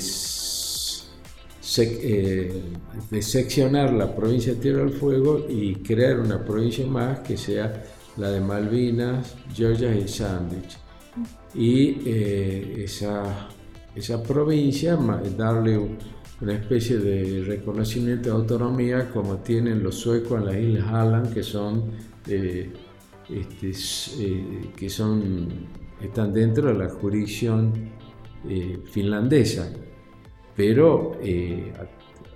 eh, 1.76 2.62
de 3.10 3.22
seccionar 3.22 3.92
la 3.92 4.14
provincia 4.14 4.54
de 4.54 4.60
Tierra 4.60 4.78
del 4.80 4.92
Fuego 4.92 5.46
y 5.48 5.74
crear 5.76 6.18
una 6.18 6.44
provincia 6.44 6.86
más 6.86 7.20
que 7.20 7.36
sea 7.36 7.84
la 8.16 8.30
de 8.30 8.40
Malvinas, 8.40 9.36
Georgia 9.54 9.94
y 9.94 10.08
Sandwich. 10.08 10.78
Y 11.54 12.00
eh, 12.06 12.84
esa, 12.84 13.48
esa 13.94 14.22
provincia, 14.22 14.98
darle 15.36 15.78
una 16.40 16.54
especie 16.54 16.98
de 16.98 17.44
reconocimiento 17.44 18.30
de 18.30 18.34
autonomía 18.34 19.10
como 19.10 19.36
tienen 19.38 19.82
los 19.82 19.96
suecos 19.96 20.40
en 20.40 20.46
las 20.46 20.56
Islas 20.56 20.88
Alan, 20.88 21.30
que 21.30 21.42
son, 21.42 21.90
eh, 22.28 22.72
este, 23.28 23.72
que 24.74 24.88
son 24.88 25.48
están 26.00 26.32
dentro 26.32 26.68
de 26.68 26.74
la 26.74 26.88
jurisdicción 26.88 27.72
finlandesa 28.90 29.70
pero 30.58 31.12
eh, 31.22 31.72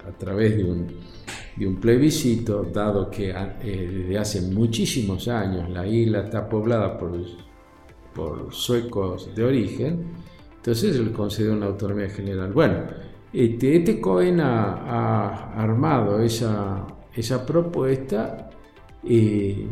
a, 0.06 0.12
través 0.16 0.56
de 0.56 0.62
un, 0.62 1.80
plebiscito, 1.80 2.62
dado 2.62 3.10
que 3.10 3.30
eh, 3.30 3.44
desde 3.60 4.16
hace 4.16 4.42
muchísimos 4.42 5.26
años 5.26 5.68
la 5.68 5.84
isla 5.84 6.20
está 6.20 6.48
poblada 6.48 6.96
por, 6.96 7.12
suecos 8.52 9.34
de 9.34 9.42
origen, 9.42 10.04
entonces 10.54 11.00
le 11.00 11.10
concedió 11.10 11.52
una 11.52 11.66
autonomía 11.66 12.08
general. 12.10 12.52
Bueno, 12.52 12.84
este, 13.32 13.74
este 13.74 14.00
Cohen 14.00 14.38
ha, 14.38 15.54
armado 15.60 16.20
esa, 16.20 16.86
esa 17.16 17.44
propuesta 17.44 18.50
eh, 19.02 19.66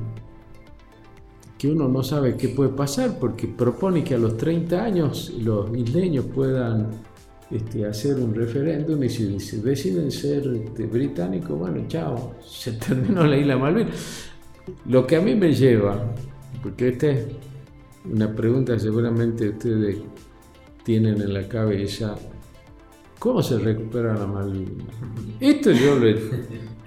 que 1.61 1.69
uno 1.69 1.89
no 1.89 2.03
sabe 2.03 2.39
qué 2.39 2.49
puede 2.49 2.71
pasar 2.71 3.19
porque 3.19 3.47
propone 3.47 4.03
que 4.03 4.15
a 4.15 4.19
los 4.19 4.39
30 4.39 4.83
años 4.83 5.31
los 5.43 5.77
isleños 5.77 6.25
puedan 6.25 6.87
este, 7.51 7.85
hacer 7.85 8.17
un 8.17 8.35
referéndum 8.35 9.03
y 9.05 9.11
si, 9.11 9.59
deciden 9.59 10.11
ser 10.11 10.47
este, 10.47 10.87
británicos, 10.87 11.59
bueno, 11.59 11.85
chao, 11.87 12.37
se 12.47 12.73
terminó 12.73 13.27
la 13.27 13.37
isla 13.37 13.59
Malvinas. 13.59 14.31
Lo 14.87 15.07
que 15.07 15.17
a 15.17 15.21
mí 15.21 15.35
me 15.35 15.53
lleva, 15.53 16.03
porque 16.63 16.89
esta 16.89 17.09
es 17.09 17.27
una 18.11 18.35
pregunta 18.35 18.79
seguramente 18.79 19.51
ustedes 19.51 19.99
tienen 20.83 21.21
en 21.21 21.35
la 21.35 21.47
cabeza, 21.47 22.17
¿cómo 23.21 23.43
se 23.43 23.59
recupera 23.59 24.15
la 24.15 24.27
Malvinas? 24.27 24.89
Esto 25.39 25.71
yo 25.71 25.95
lo, 25.97 26.07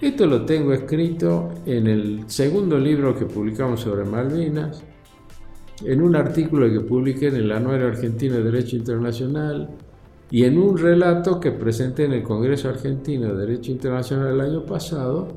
esto 0.01 0.25
lo 0.25 0.43
tengo 0.45 0.73
escrito 0.73 1.51
en 1.65 1.87
el 1.87 2.23
segundo 2.27 2.77
libro 2.77 3.15
que 3.17 3.25
publicamos 3.25 3.81
sobre 3.81 4.03
Malvinas, 4.03 4.83
en 5.85 6.01
un 6.01 6.15
artículo 6.15 6.69
que 6.69 6.81
publiqué 6.81 7.27
en 7.27 7.35
el 7.35 7.51
Anuario 7.51 7.87
Argentino 7.87 8.35
de 8.35 8.43
Derecho 8.43 8.75
Internacional, 8.75 9.69
y 10.31 10.45
en 10.45 10.57
un 10.57 10.75
relato 10.75 11.39
que 11.39 11.51
presenté 11.51 12.05
en 12.05 12.13
el 12.13 12.23
Congreso 12.23 12.67
Argentino 12.67 13.33
de 13.33 13.45
Derecho 13.45 13.71
Internacional 13.71 14.33
el 14.33 14.41
año 14.41 14.65
pasado, 14.65 15.27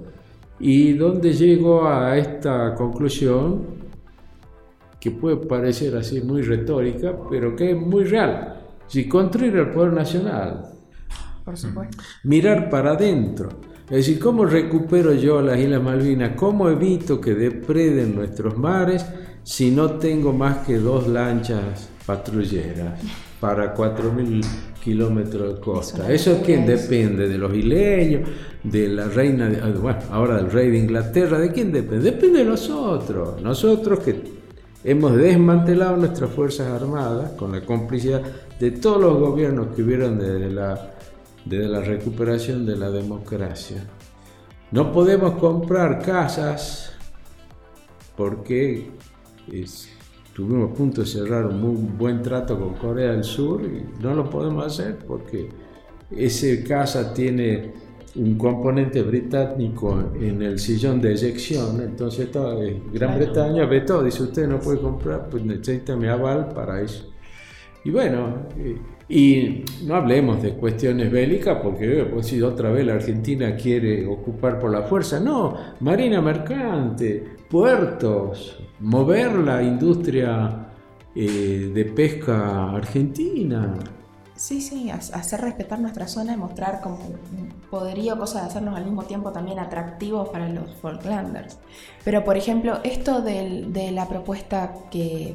y 0.59 0.95
donde 0.95 1.35
llego 1.35 1.87
a 1.87 2.17
esta 2.17 2.75
conclusión 2.75 3.67
que 4.99 5.11
puede 5.11 5.37
parecer 5.37 5.95
así 5.95 6.23
muy 6.23 6.41
retórica, 6.41 7.15
pero 7.29 7.55
que 7.55 7.73
es 7.73 7.77
muy 7.77 8.05
real. 8.05 8.55
Si 8.87 9.07
construir 9.07 9.55
el 9.57 9.71
poder 9.71 9.93
nacional, 9.93 10.76
Por 11.47 11.57
supuesto. 11.57 11.97
mirar 12.25 12.69
para 12.69 12.91
adentro, 12.91 13.49
es 13.89 13.97
decir, 13.97 14.19
¿cómo 14.19 14.45
recupero 14.45 15.15
yo 15.15 15.41
las 15.41 15.59
Islas 15.59 15.83
Malvinas? 15.83 16.33
¿Cómo 16.37 16.69
evito 16.69 17.21
que 17.21 17.35
depreden 17.35 18.17
nuestros 18.17 18.59
mares 18.59 19.07
si 19.45 19.71
no 19.71 19.93
tengo 19.93 20.33
más 20.33 20.67
que 20.67 20.77
dos 20.77 21.07
lanchas 21.07 21.89
patrulleras 22.05 23.01
para 23.41 23.75
4.000 23.75 24.45
kilómetros 24.83 25.55
de 25.55 25.61
costa. 25.61 26.13
Eso 26.13 26.33
es 26.33 26.39
quien 26.43 26.67
depende 26.67 27.29
de 27.29 27.39
los 27.39 27.55
isleños, 27.55 28.29
de 28.63 28.89
la 28.89 29.09
reina, 29.09 29.49
de, 29.49 29.61
ah, 29.61 29.73
bueno, 29.81 29.99
ahora 30.11 30.37
del 30.37 30.51
rey 30.51 30.71
de 30.71 30.79
Inglaterra, 30.79 31.39
¿de 31.39 31.53
quién 31.53 31.73
depende? 31.73 32.11
Depende 32.11 32.41
de 32.41 32.45
nosotros, 32.45 33.41
nosotros 33.43 34.01
que 34.01 34.37
hemos 34.85 35.17
desmantelado 35.17 35.97
nuestras 35.97 36.31
Fuerzas 36.31 36.69
Armadas 36.69 37.33
con 37.33 37.53
la 37.53 37.61
complicidad 37.61 38.23
de 38.59 38.71
todos 38.73 39.01
los 39.01 39.19
gobiernos 39.19 39.75
que 39.75 39.83
hubieron 39.83 40.19
desde 40.19 40.51
la, 40.51 40.96
desde 41.47 41.69
la 41.69 41.81
recuperación 41.81 42.67
de 42.67 42.77
la 42.77 42.91
democracia. 42.91 43.85
No 44.73 44.93
podemos 44.93 45.39
comprar 45.39 46.03
casas 46.03 46.93
porque 48.17 48.91
es, 49.51 49.97
Tuvimos 50.37 50.71
a 50.71 50.75
punto 50.75 51.01
de 51.01 51.07
cerrar 51.07 51.47
un 51.47 51.59
muy 51.63 51.77
buen 51.97 52.21
trato 52.21 52.61
con 52.61 52.75
Corea 52.75 53.13
del 53.13 53.25
Sur 53.25 53.63
y 53.63 54.03
no 54.03 54.15
lo 54.15 54.29
podemos 54.29 54.67
hacer 54.67 54.99
porque 54.99 55.49
ese 56.11 56.63
casa 56.63 57.15
tiene 57.15 57.73
un 58.17 58.37
componente 58.37 59.01
británico 59.01 59.99
en 60.21 60.43
el 60.43 60.59
sillón 60.59 61.01
de 61.01 61.13
eyección, 61.13 61.81
entonces 61.81 62.31
toda 62.31 62.55
Gran 62.93 63.17
Bretaña 63.17 63.65
ve 63.65 63.81
todo, 63.81 64.03
dice 64.03 64.25
usted 64.25 64.47
no 64.47 64.61
puede 64.61 64.79
comprar, 64.79 65.31
pues 65.31 65.43
necesita 65.43 65.97
mi 65.97 66.07
aval 66.07 66.49
para 66.49 66.83
eso. 66.83 67.11
Y 67.83 67.91
bueno, 67.91 68.47
y, 69.09 69.65
no 69.85 69.95
hablemos 69.95 70.43
de 70.43 70.55
cuestiones 70.55 71.11
bélicas, 71.13 71.59
porque 71.63 72.09
pues, 72.13 72.27
si 72.27 72.43
otra 72.43 72.71
vez 72.71 72.87
la 72.87 72.95
Argentina 72.95 73.55
quiere 73.55 74.07
ocupar 74.07 74.59
por 74.59 74.71
la 74.73 74.83
fuerza, 74.83 75.21
no, 75.21 75.57
marina 75.81 76.21
mercante, 76.21 77.23
puertos, 77.49 78.59
mover 78.81 79.35
la 79.37 79.63
industria 79.63 80.73
eh, 81.15 81.71
de 81.73 81.85
pesca 81.85 82.73
argentina. 82.73 83.75
Sí, 84.37 84.61
sí, 84.61 84.91
hacer 84.91 85.41
respetar 85.41 85.81
nuestra 85.81 86.07
zona 86.07 86.35
y 86.35 86.37
mostrar 86.37 86.83
como 86.83 86.99
poderío, 87.71 88.19
cosa 88.19 88.43
de 88.43 88.47
hacernos 88.49 88.77
al 88.77 88.85
mismo 88.85 89.05
tiempo 89.05 89.33
también 89.33 89.59
atractivos 89.59 90.29
para 90.29 90.49
los 90.49 90.75
Falklanders. 90.77 91.59
Pero, 92.05 92.23
por 92.23 92.37
ejemplo, 92.37 92.79
esto 92.85 93.23
de 93.23 93.91
la 93.93 94.07
propuesta 94.07 94.75
que, 94.91 95.35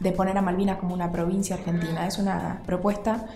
de 0.00 0.12
poner 0.12 0.36
a 0.36 0.42
Malvinas 0.42 0.78
como 0.78 0.94
una 0.94 1.12
provincia 1.12 1.54
argentina, 1.56 2.06
es 2.08 2.18
una 2.18 2.60
propuesta 2.66 3.26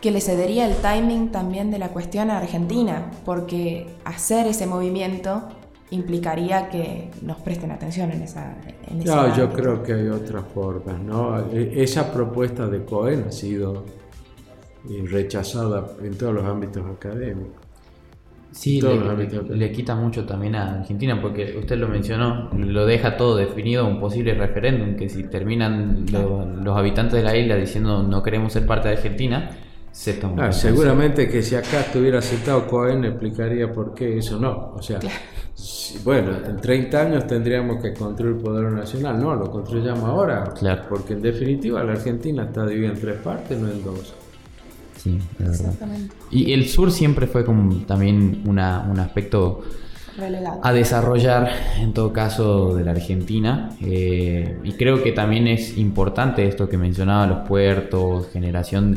que 0.00 0.10
le 0.10 0.20
cedería 0.20 0.66
el 0.66 0.76
timing 0.76 1.30
también 1.30 1.70
de 1.70 1.78
la 1.78 1.88
cuestión 1.88 2.30
a 2.30 2.38
Argentina, 2.38 3.10
porque 3.24 3.86
hacer 4.04 4.46
ese 4.46 4.66
movimiento 4.66 5.42
implicaría 5.90 6.68
que 6.68 7.10
nos 7.22 7.38
presten 7.38 7.70
atención 7.70 8.12
en 8.12 8.22
esa... 8.22 8.56
En 8.88 9.04
no, 9.04 9.36
yo 9.36 9.52
creo 9.52 9.82
que 9.82 9.94
hay 9.94 10.08
otras 10.08 10.44
formas, 10.54 11.00
¿no? 11.00 11.38
E, 11.50 11.82
esa 11.82 12.12
propuesta 12.12 12.66
de 12.66 12.84
Cohen 12.84 13.24
ha 13.28 13.32
sido 13.32 13.84
eh, 14.88 15.04
rechazada 15.06 15.86
en 16.02 16.16
todos 16.16 16.34
los 16.34 16.44
ámbitos 16.44 16.84
académicos. 16.86 17.68
Sí, 18.50 18.80
le, 18.80 19.72
quita 19.72 19.94
mucho 19.94 20.24
también 20.24 20.54
a 20.54 20.80
Argentina, 20.80 21.20
porque 21.20 21.56
usted 21.58 21.76
lo 21.76 21.86
mencionó, 21.86 22.48
lo 22.56 22.86
deja 22.86 23.16
todo 23.16 23.36
definido 23.36 23.86
un 23.86 24.00
posible 24.00 24.34
referéndum, 24.34 24.96
que 24.96 25.08
si 25.08 25.24
terminan 25.24 26.06
los 26.10 26.76
habitantes 26.76 27.18
de 27.18 27.22
la 27.22 27.36
isla 27.36 27.56
diciendo 27.56 28.02
no 28.02 28.22
queremos 28.22 28.52
ser 28.52 28.66
parte 28.66 28.88
de 28.88 28.94
Argentina, 28.94 29.50
se 29.92 30.20
ah, 30.38 30.52
seguramente 30.52 31.28
que 31.28 31.42
si 31.42 31.56
acá 31.56 31.80
estuviera 31.80 32.20
aceptado 32.20 32.66
Cohen 32.66 33.04
explicaría 33.04 33.72
por 33.72 33.94
qué 33.94 34.18
eso 34.18 34.38
no. 34.38 34.74
O 34.76 34.82
sea, 34.82 35.00
bueno, 36.04 36.30
en 36.46 36.56
30 36.56 37.00
años 37.00 37.26
tendríamos 37.26 37.82
que 37.82 37.92
construir 37.94 38.36
el 38.36 38.40
poder 38.40 38.70
nacional. 38.70 39.20
No, 39.20 39.34
lo 39.34 39.50
construyamos 39.50 40.04
ahora. 40.04 40.52
Claro. 40.56 40.82
Porque 40.88 41.14
en 41.14 41.22
definitiva 41.22 41.82
la 41.82 41.92
Argentina 41.92 42.44
está 42.44 42.64
dividida 42.66 42.92
en 42.92 43.00
tres 43.00 43.16
partes, 43.16 43.58
no 43.58 43.68
en 43.68 43.82
dos. 43.82 44.14
Sí, 44.98 45.18
es 45.38 45.62
verdad. 45.62 45.74
Y 46.30 46.52
el 46.52 46.68
sur 46.68 46.92
siempre 46.92 47.26
fue 47.26 47.44
como 47.44 47.74
también 47.86 48.42
una, 48.46 48.86
un 48.90 48.98
aspecto 48.98 49.62
a 50.62 50.72
desarrollar 50.72 51.50
en 51.80 51.92
todo 51.92 52.12
caso 52.12 52.74
de 52.74 52.84
la 52.84 52.90
Argentina. 52.90 53.70
Eh, 53.80 54.58
y 54.64 54.72
creo 54.72 55.02
que 55.02 55.12
también 55.12 55.46
es 55.46 55.78
importante 55.78 56.46
esto 56.46 56.68
que 56.68 56.76
mencionaba, 56.76 57.26
los 57.26 57.48
puertos, 57.48 58.28
generación 58.32 58.96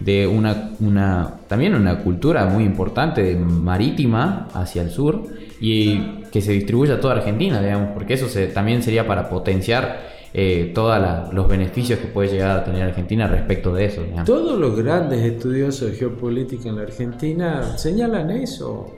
de 0.00 0.26
una, 0.26 0.72
una 0.80 1.34
también 1.46 1.74
una 1.74 1.98
cultura 2.00 2.46
muy 2.46 2.64
importante 2.64 3.36
marítima 3.36 4.48
hacia 4.52 4.82
el 4.82 4.90
sur 4.90 5.28
y 5.60 6.22
que 6.32 6.40
se 6.40 6.52
distribuya 6.52 6.94
a 6.94 7.00
toda 7.00 7.14
Argentina, 7.14 7.60
digamos, 7.60 7.90
porque 7.92 8.14
eso 8.14 8.28
se, 8.28 8.48
también 8.48 8.82
sería 8.82 9.06
para 9.06 9.28
potenciar 9.28 10.21
eh, 10.34 10.72
todos 10.74 11.32
los 11.34 11.46
beneficios 11.46 11.98
que 11.98 12.06
puede 12.06 12.30
llegar 12.30 12.58
a 12.58 12.64
tener 12.64 12.82
Argentina 12.82 13.26
respecto 13.26 13.74
de 13.74 13.84
eso. 13.84 14.02
Todos 14.24 14.58
los 14.58 14.74
grandes 14.74 15.20
estudiosos 15.20 15.90
de 15.90 15.96
geopolítica 15.96 16.70
en 16.70 16.76
la 16.76 16.82
Argentina 16.82 17.76
señalan 17.76 18.30
eso, 18.30 18.94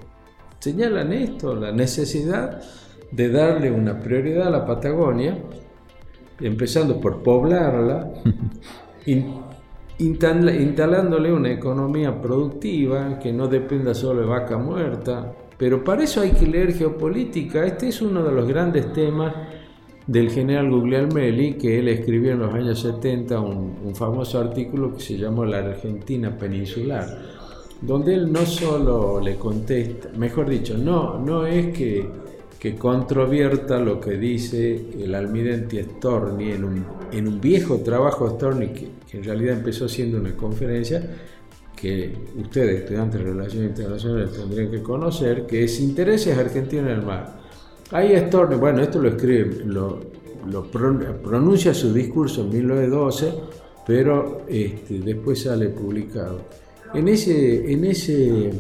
señalan 0.61 1.13
esto, 1.13 1.57
la 1.57 1.73
necesidad 1.73 2.63
de 3.11 3.31
darle 3.31 3.73
una 3.73 3.99
prioridad 3.99 4.47
a 4.47 4.51
la 4.51 4.65
Patagonia, 4.65 5.37
empezando 6.41 7.01
por 7.01 7.23
poblarla, 7.25 8.13
instalándole 9.99 11.33
una 11.33 11.51
economía 11.51 12.21
productiva 12.21 13.19
que 13.19 13.33
no 13.33 13.49
dependa 13.49 13.93
solo 13.93 14.21
de 14.21 14.27
vaca 14.27 14.57
muerta. 14.57 15.33
Pero 15.59 15.83
para 15.83 16.05
eso 16.05 16.21
hay 16.21 16.31
que 16.31 16.47
leer 16.47 16.75
geopolítica. 16.75 17.65
Este 17.65 17.89
es 17.89 18.03
uno 18.03 18.23
de 18.23 18.33
los 18.33 18.47
grandes 18.47 18.93
temas 18.93 19.33
del 20.07 20.31
general 20.31 20.71
Guglielmelli, 20.71 21.55
que 21.55 21.79
él 21.79 21.89
escribió 21.89 22.33
en 22.33 22.41
los 22.41 22.53
años 22.53 22.81
70 22.81 23.41
un, 23.41 23.95
famoso 23.95 24.39
artículo 24.39 24.95
que 24.95 25.01
se 25.01 25.17
llamó 25.17 25.45
La 25.45 25.59
Argentina 25.59 26.37
Peninsular. 26.37 27.07
donde 27.81 28.15
él 28.15 28.33
no 28.33 28.47
solo 28.47 29.21
le 29.21 29.37
contesta, 29.37 30.09
mejor 30.17 30.49
dicho, 30.49 30.77
no, 30.79 31.19
no 31.19 31.47
es 31.47 31.77
que, 31.77 32.07
que 32.59 32.77
controvierta 32.77 33.79
lo 33.79 34.01
que 34.01 34.13
dice 34.13 34.87
el 34.99 35.15
almirante 35.15 35.83
Storni 35.85 36.51
en 36.53 36.65
un, 36.65 36.87
en 37.13 37.29
un 37.29 37.41
viejo 37.41 37.79
trabajo 37.79 38.31
Storni 38.31 38.69
que, 38.69 38.89
que 39.11 39.19
en 39.19 39.25
realidad 39.25 39.59
empezó 39.59 39.89
siendo 39.89 40.19
una 40.19 40.35
conferencia, 40.35 41.03
que 41.77 42.15
ustedes, 42.39 42.81
estudiantes 42.81 43.21
de 43.21 43.33
Relaciones 43.33 43.71
Internacionales, 43.71 44.33
tendrían 44.33 44.71
que 44.71 44.83
conocer, 44.83 45.47
que 45.47 45.65
es 45.65 45.81
Intereses 45.81 46.39
Argentinos 46.39 46.87
en 46.87 46.93
el 46.93 47.03
Mar. 47.03 47.44
Ahí 47.91 48.17
Storni, 48.17 48.57
bueno, 48.57 48.83
esto 48.83 49.01
lo 49.01 49.09
escribe, 49.11 49.65
lo, 49.65 50.01
lo 50.51 50.65
pronuncia 50.65 51.75
su 51.75 51.93
discurso 51.93 52.43
en 52.43 52.51
1912, 52.51 53.35
pero 53.87 54.43
este, 54.49 55.01
después 55.01 55.43
sale 55.43 55.69
publicado. 55.69 56.41
En 56.95 57.09
ese, 57.09 57.73
en 57.73 57.85
ese 57.85 58.51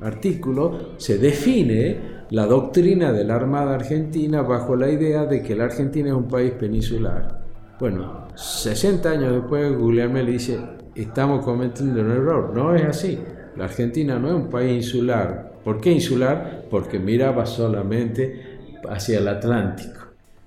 artículo 0.00 0.94
se 0.96 1.18
define 1.18 2.12
la 2.30 2.46
doctrina 2.46 3.12
de 3.12 3.24
la 3.24 3.36
Armada 3.36 3.74
Argentina 3.74 4.42
bajo 4.42 4.76
la 4.76 4.90
idea 4.90 5.26
de 5.26 5.42
que 5.42 5.54
la 5.54 5.64
Argentina 5.64 6.08
es 6.08 6.14
un 6.14 6.28
país 6.28 6.52
peninsular. 6.52 7.42
Bueno, 7.78 8.28
60 8.34 9.10
años 9.10 9.32
después 9.32 9.76
Guglielmo 9.76 10.18
le 10.18 10.32
dice, 10.32 10.58
estamos 10.94 11.44
cometiendo 11.44 12.00
un 12.00 12.10
error. 12.10 12.52
No 12.54 12.74
es 12.74 12.84
así. 12.84 13.18
La 13.56 13.64
Argentina 13.64 14.18
no 14.18 14.28
es 14.28 14.34
un 14.34 14.48
país 14.48 14.84
insular. 14.84 15.52
¿Por 15.64 15.80
qué 15.80 15.92
insular? 15.92 16.66
Porque 16.70 16.98
miraba 16.98 17.46
solamente 17.46 18.51
hacia 18.88 19.18
el 19.18 19.28
Atlántico. 19.28 20.00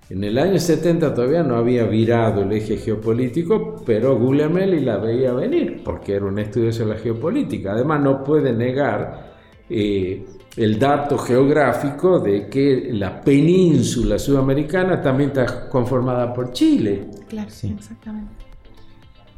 En 0.10 0.24
el 0.24 0.38
año 0.38 0.60
70 0.60 1.14
todavía 1.16 1.42
no 1.42 1.56
había 1.56 1.84
virado 1.86 2.44
el 2.44 2.52
eje 2.52 2.78
geopolítico, 2.78 3.82
pero 3.86 4.20
Guglielmelli 4.20 4.82
la 4.82 4.98
veía 4.98 5.34
venir, 5.34 5.82
porque 5.84 6.14
era 6.14 6.26
un 6.26 6.38
estudio 6.38 6.72
de 6.72 6.86
la 6.86 6.96
geopolítica. 6.96 7.72
Además, 7.72 8.02
no 8.02 8.24
puede 8.24 8.54
negar 8.54 9.34
eh, 9.68 10.24
el 10.58 10.78
dato 10.78 11.18
geográfico 11.18 12.20
de 12.20 12.48
que 12.48 12.90
la 12.92 13.20
península 13.20 14.20
sudamericana 14.20 15.02
también 15.02 15.32
está 15.32 15.68
conformada 15.70 16.32
por 16.32 16.52
Chile. 16.52 17.10
Claro, 17.28 17.50
sí. 17.50 17.74
exactamente. 17.76 18.46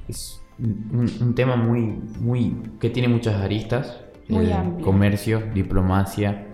Es 0.09 0.41
un, 0.59 1.33
tema 1.33 1.55
muy, 1.55 1.97
muy, 2.19 2.55
que 2.79 2.89
tiene 2.89 3.07
muchas 3.07 3.41
aristas. 3.41 4.01
Muy 4.27 4.51
amplio. 4.51 4.85
Comercio, 4.85 5.43
diplomacia, 5.53 6.45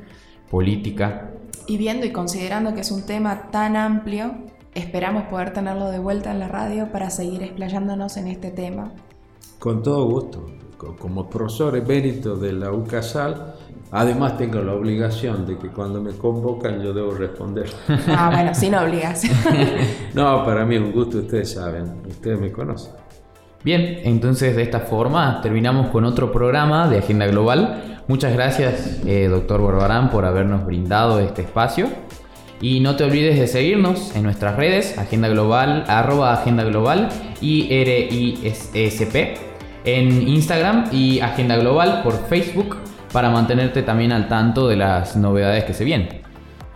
política. 0.51 1.31
Y 1.67 1.77
viendo 1.77 2.05
y 2.05 2.11
considerando 2.11 2.73
que 2.73 2.81
es 2.81 2.91
un 2.91 3.05
tema 3.05 3.49
tan 3.51 3.75
amplio, 3.75 4.33
esperamos 4.73 5.23
poder 5.23 5.53
tenerlo 5.53 5.89
de 5.89 5.99
vuelta 5.99 6.31
en 6.31 6.39
la 6.39 6.47
radio 6.47 6.91
para 6.91 7.09
seguir 7.09 7.43
explayándonos 7.43 8.17
en 8.17 8.27
este 8.27 8.51
tema. 8.51 8.91
Con 9.59 9.81
todo 9.81 10.05
gusto. 10.05 10.45
Como 10.99 11.29
profesor 11.29 11.77
emérito 11.77 12.35
de 12.35 12.51
la 12.51 12.69
UCASAL, 12.73 13.55
además 13.91 14.35
tengo 14.37 14.59
la 14.59 14.73
obligación 14.73 15.45
de 15.45 15.57
que 15.57 15.69
cuando 15.69 16.01
me 16.01 16.11
convocan 16.11 16.81
yo 16.81 16.93
debo 16.93 17.13
responder. 17.13 17.69
Ah, 18.07 18.29
bueno, 18.33 18.53
sin 18.53 18.75
obligación. 18.75 19.33
no, 20.13 20.43
para 20.43 20.65
mí 20.65 20.75
es 20.75 20.81
un 20.81 20.91
gusto, 20.91 21.19
ustedes 21.19 21.53
saben, 21.53 22.01
ustedes 22.05 22.37
me 22.37 22.51
conocen. 22.51 23.02
Bien, 23.63 24.01
entonces 24.03 24.55
de 24.57 24.63
esta 24.63 24.81
forma 24.81 25.39
terminamos 25.41 25.87
con 25.87 26.03
otro 26.03 26.33
programa 26.33 26.89
de 26.89 26.97
Agenda 26.97 27.27
Global. 27.27 28.01
Muchas 28.09 28.33
gracias, 28.33 28.99
eh, 29.05 29.27
doctor 29.29 29.61
Barbarán, 29.61 30.09
por 30.09 30.25
habernos 30.25 30.65
brindado 30.65 31.19
este 31.19 31.43
espacio. 31.43 31.87
Y 32.59 32.81
no 32.81 32.97
te 32.97 33.05
olvides 33.05 33.39
de 33.39 33.47
seguirnos 33.47 34.15
en 34.15 34.23
nuestras 34.23 34.57
redes, 34.57 34.97
Agenda 34.97 35.29
Global, 35.29 35.85
arroba 35.87 36.33
Agenda 36.33 36.63
Global, 36.65 37.09
IRISP, 37.41 39.15
en 39.85 40.27
Instagram 40.27 40.89
y 40.91 41.21
Agenda 41.21 41.55
Global 41.55 42.01
por 42.03 42.27
Facebook 42.27 42.77
para 43.13 43.29
mantenerte 43.29 43.83
también 43.83 44.11
al 44.11 44.27
tanto 44.27 44.67
de 44.67 44.75
las 44.75 45.15
novedades 45.15 45.63
que 45.63 45.73
se 45.73 45.85
vienen. 45.85 46.23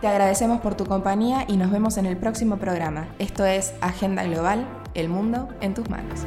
Te 0.00 0.06
agradecemos 0.06 0.60
por 0.60 0.76
tu 0.76 0.86
compañía 0.86 1.44
y 1.48 1.56
nos 1.56 1.72
vemos 1.72 1.98
en 1.98 2.06
el 2.06 2.16
próximo 2.16 2.58
programa. 2.58 3.08
Esto 3.18 3.44
es 3.44 3.74
Agenda 3.80 4.22
Global, 4.22 4.64
el 4.94 5.08
mundo 5.08 5.48
en 5.60 5.74
tus 5.74 5.88
manos. 5.88 6.24